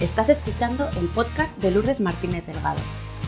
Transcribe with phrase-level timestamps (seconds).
[0.00, 2.78] Estás escuchando el podcast de Lourdes Martínez Delgado,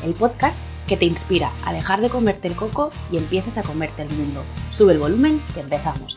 [0.04, 4.02] el podcast que te inspira a dejar de comerte el coco y empieces a comerte
[4.02, 4.44] el mundo.
[4.70, 6.14] Sube el volumen que empezamos.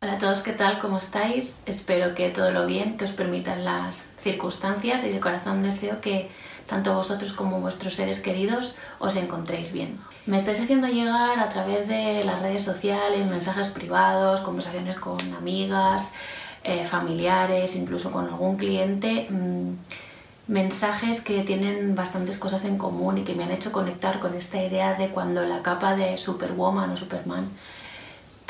[0.00, 0.80] Hola a todos, ¿qué tal?
[0.80, 1.62] ¿Cómo estáis?
[1.66, 6.28] Espero que todo lo bien, que os permitan las circunstancias y de corazón deseo que
[6.66, 9.98] tanto vosotros como vuestros seres queridos os encontréis bien.
[10.26, 16.12] Me estáis haciendo llegar a través de las redes sociales, mensajes privados, conversaciones con amigas,
[16.64, 19.72] eh, familiares, incluso con algún cliente, mm,
[20.46, 24.62] mensajes que tienen bastantes cosas en común y que me han hecho conectar con esta
[24.62, 27.48] idea de cuando la capa de Superwoman o Superman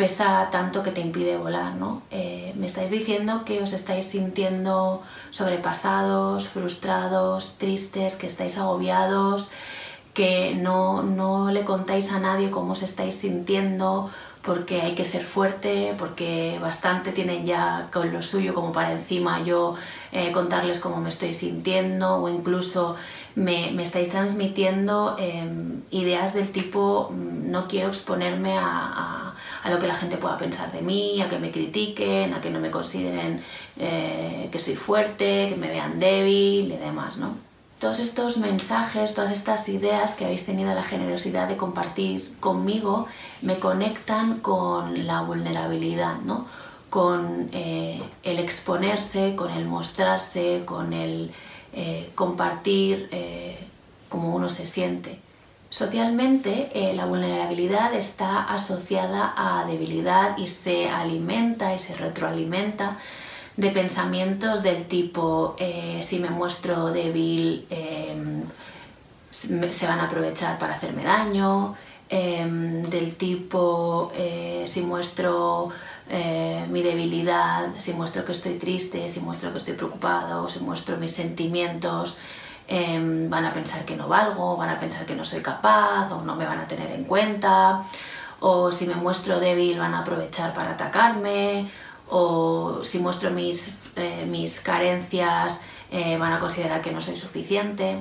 [0.03, 2.03] pesa tanto que te impide volar, ¿no?
[2.11, 9.53] Eh, me estáis diciendo que os estáis sintiendo sobrepasados, frustrados, tristes, que estáis agobiados,
[10.13, 14.11] que no, no le contáis a nadie cómo os estáis sintiendo,
[14.43, 19.41] porque hay que ser fuerte, porque bastante tienen ya con lo suyo como para encima
[19.45, 19.77] yo
[20.11, 22.97] eh, contarles cómo me estoy sintiendo o incluso
[23.37, 29.22] me, estáis transmitiendo em, ideas del tipo mm, no quiero exponerme a,
[29.63, 32.51] a, lo que la gente pueda pensar de mí, a que me critiquen, a que
[32.51, 33.43] no me consideren
[33.79, 37.35] eh, que soy fuerte, que me vean débil y demás, ¿no?
[37.79, 43.09] todos estos mensajes, todas estas ideas que habéis tenido la generosidad de compartir conmigo
[43.41, 46.47] me conectan con la vulnerabilidad, ¿no?
[46.91, 51.33] con eh, el exponerse, con el mostrarse, con el
[51.73, 53.11] eh, compartir
[54.09, 55.19] cómo uno se siente.
[55.69, 62.99] Socialmente la vulnerabilidad está asociada a debilidad y se alimenta y se retroalimenta
[63.57, 68.43] de pensamientos del tipo, eh, si me muestro débil, em,
[69.31, 71.75] se van a aprovechar para hacerme daño,
[72.09, 75.71] em, del tipo, eh, si muestro
[76.09, 80.97] eh, mi debilidad, si muestro que estoy triste, si muestro que estoy preocupado, si muestro
[80.99, 82.17] mis sentimientos,
[82.69, 86.23] em, van a pensar que no valgo, van a pensar que no soy capaz o
[86.23, 87.83] no me van a tener en cuenta,
[88.41, 91.71] o si me muestro débil van a aprovechar para atacarme,
[92.09, 97.99] o si muestro mis, eh, mis carencias eh, van a considerar que no soy suficiente.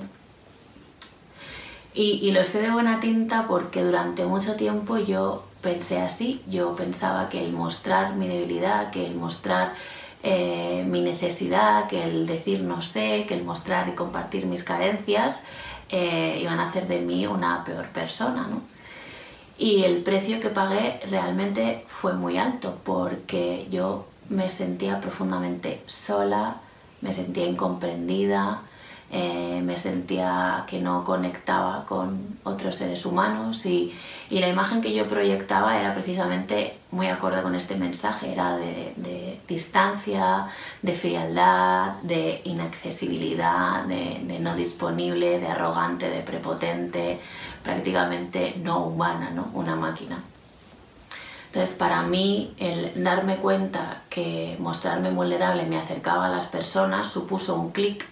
[1.93, 6.75] Y, y, lo sé de buena tinta porque durante mucho tiempo yo pensé así, yo
[6.75, 9.73] pensaba que el mostrar mi debilidad, que el mostrar
[10.23, 15.43] eh, mi necesidad, que el decir no sé, que el mostrar y compartir mis carencias
[15.93, 18.47] iban a hacer de mí una peor persona.
[18.49, 18.61] ¿no?
[19.61, 26.55] Y el precio que pagué realmente fue muy alto porque yo me sentía profundamente sola,
[27.01, 28.61] me sentía incomprendida,
[29.13, 33.93] eh, me sentía que no conectaba con otros seres humanos y,
[34.29, 39.37] y, la imagen que yo proyectaba era precisamente muy acorde con este mensaje, era de,
[39.49, 40.47] distancia,
[40.81, 47.19] de frialdad, de inaccesibilidad, de, de, no disponible, de arrogante, de prepotente,
[47.63, 49.49] prácticamente no humana, ¿no?
[49.53, 50.23] una máquina.
[51.47, 57.55] Entonces, para mí, el darme cuenta que mostrarme vulnerable me acercaba a las personas supuso
[57.55, 58.05] un clic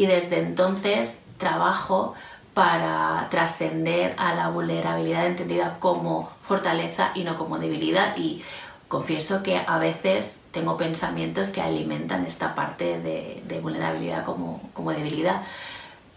[0.00, 2.14] y desde entonces trabajo
[2.54, 8.16] para trascender a la vulnerabilidad entendida como fortaleza y no como debilidad.
[8.16, 8.42] Y
[8.88, 15.42] confieso que a veces tengo pensamientos que alimentan esta parte de, vulnerabilidad como, como debilidad.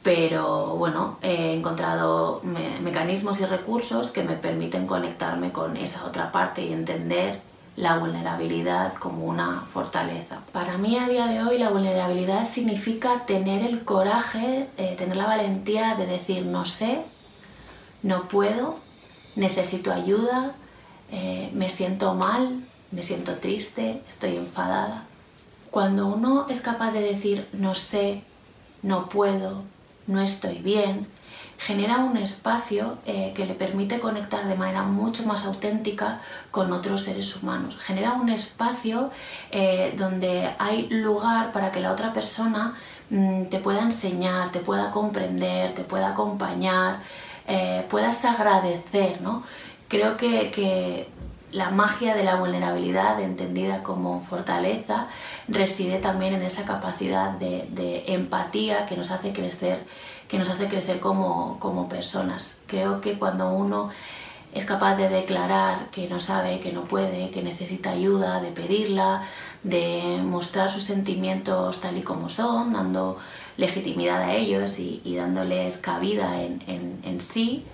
[0.01, 6.31] Pero bueno, he encontrado me mecanismos y recursos que me permiten conectarme con esa otra
[6.31, 7.41] parte y entender
[7.75, 10.39] la vulnerabilidad como una fortaleza.
[10.51, 15.25] Para mí a día de hoy la vulnerabilidad significa tener el coraje, eh, tener la
[15.25, 17.03] valentía de decir no sé,
[18.03, 18.77] no puedo,
[19.35, 20.53] necesito ayuda,
[21.11, 25.05] eh, me siento mal, me siento triste, estoy enfadada.
[25.71, 28.23] Cuando uno es capaz de decir no sé,
[28.83, 29.63] no puedo,
[30.05, 31.07] no estoy bien,
[31.65, 36.19] genera un espacio eh, que le permite conectar de manera mucho más auténtica
[36.51, 37.77] con otros seres humanos.
[37.77, 39.11] Genera un espacio
[39.49, 42.75] eh, donde hay lugar para que la otra persona
[43.09, 46.99] mm, te pueda enseñar, te pueda comprender, te pueda acompañar,
[47.47, 49.21] eh, puedas agradecer.
[49.21, 49.43] ¿no?
[49.87, 51.07] Creo que, que
[51.53, 55.07] la magia de la vulnerabilidad, entendida como fortaleza,
[55.47, 59.79] reside también en esa capacidad de, empatía que nos hace crecer,
[60.33, 62.57] que nos hace crecer como, como personas.
[62.65, 63.91] Creo que cuando uno
[64.51, 69.27] es capaz de declarar que no sabe, que no puede, que necesita ayuda, de pedirla,
[69.61, 73.19] de mostrar sus sentimientos tal y como son, dando
[73.57, 77.65] legitimidad a ellos y, dándoles cabida en, sí,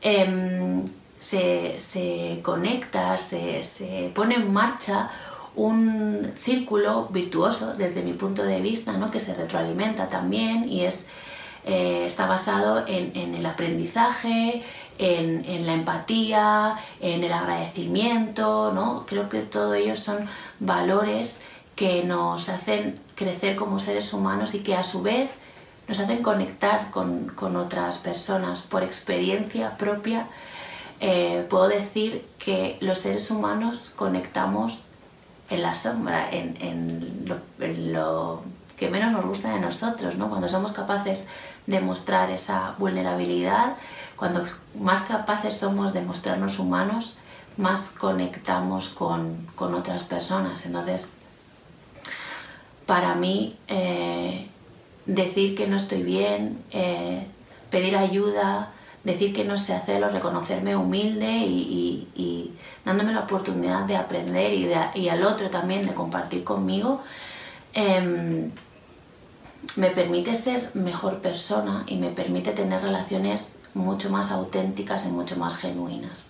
[0.00, 0.84] eh,
[1.18, 5.10] se, conecta, se, pone en marcha
[5.56, 9.10] un círculo virtuoso desde mi punto de vista, ¿no?
[9.10, 11.06] que se retroalimenta también y es,
[11.68, 14.62] eh, está basado en, el aprendizaje,
[14.96, 19.04] en, la empatía, en el agradecimiento, ¿no?
[19.06, 20.26] creo que todo ellos son
[20.60, 21.42] valores
[21.76, 25.28] que nos hacen crecer como seres humanos y que a su vez
[25.88, 30.26] nos hacen conectar con, otras personas por experiencia propia
[31.00, 34.88] eh, puedo decir que los seres humanos conectamos
[35.50, 37.26] en la sombra, en,
[37.92, 38.42] lo,
[38.78, 40.30] que menos nos gusta de nosotros, ¿no?
[40.30, 41.26] cuando somos capaces
[41.68, 43.74] de mostrar esa vulnerabilidad,
[44.16, 44.44] cuando
[44.80, 47.18] más capaces somos de mostrarnos humanos,
[47.58, 50.64] más conectamos con, otras personas.
[50.64, 51.06] Entonces,
[52.86, 54.48] para mí, eh,
[55.04, 57.26] decir que no estoy bien, eh,
[57.70, 58.72] pedir ayuda,
[59.04, 62.54] decir que no sé hacerlo, reconocerme humilde y,
[62.86, 64.54] dándome la oportunidad de aprender
[64.96, 67.02] y, al otro también de compartir conmigo,
[67.74, 68.50] em,
[69.76, 75.36] me permite ser mejor persona y me permite tener relaciones mucho más auténticas y mucho
[75.36, 76.28] más genuinas.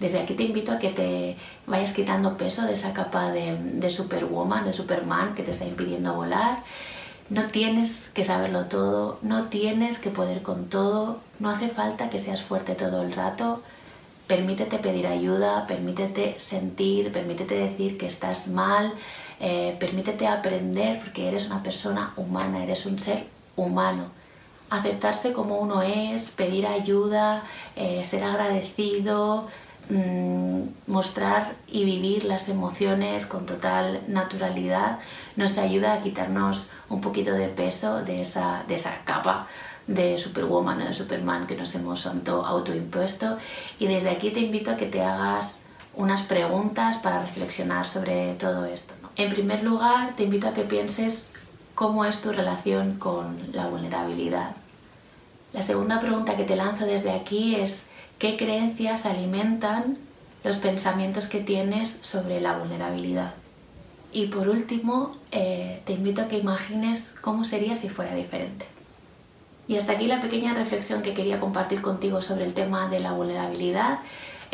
[0.00, 1.36] Desde aquí te invito a que te
[1.66, 6.14] vayas quitando peso de esa capa de, de superwoman, de superman que te está impidiendo
[6.14, 6.58] volar
[7.32, 12.18] no tienes que saberlo todo, no tienes que poder con todo, no hace falta que
[12.18, 13.62] seas fuerte todo el rato.
[14.26, 18.92] Permítete pedir ayuda, permítete sentir, permítete decir que estás mal,
[19.42, 24.06] eh, permítete aprender porque eres una persona humana, eres un ser humano.
[24.70, 27.42] Aceptarse como uno es, pedir ayuda,
[27.76, 29.48] eh, ser agradecido,
[29.88, 35.00] Mm, mostrar y vivir las emociones con total naturalidad
[35.34, 39.48] nos ayuda a quitarnos un poquito de peso de esa, de esa capa
[39.88, 43.38] de Superwoman o de Superman que nos hemos auto, autoimpuesto
[43.80, 45.64] y desde aquí te invito a que te hagas
[45.94, 49.01] unas preguntas para reflexionar sobre todo esto.
[49.16, 51.34] En primer lugar, te invito a que pienses
[51.74, 54.56] cómo es tu relación con la vulnerabilidad.
[55.52, 57.86] La segunda pregunta que te lanzo desde aquí es
[58.18, 59.98] qué creencias alimentan
[60.44, 63.34] los pensamientos que tienes sobre la vulnerabilidad.
[64.12, 68.66] Y por último, eh, te invito a que imagines cómo sería si fuera diferente.
[69.68, 73.12] Y hasta aquí la pequeña reflexión que quería compartir contigo sobre el tema de la
[73.12, 74.00] vulnerabilidad.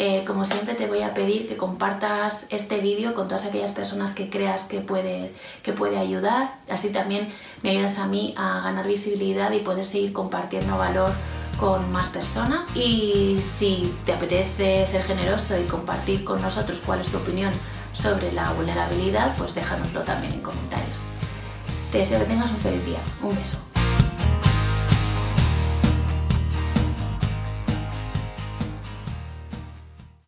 [0.00, 4.12] Eh, como siempre te voy a pedir que compartas este vídeo con todas aquellas personas
[4.12, 5.34] que creas que puede,
[5.64, 6.54] que puede ayudar.
[6.70, 7.32] Así también
[7.64, 11.10] me ayudas a mí a ganar visibilidad y poder seguir compartiendo valor
[11.58, 17.08] con más personas y si te apetece ser generoso y compartir con nosotros cuál es
[17.08, 17.50] tu opinión
[17.92, 21.00] sobre la vulnerabilidad, pues déjanoslo también en comentarios.
[21.90, 23.00] Te deseo que tengas un feliz día.
[23.20, 23.67] Un beso.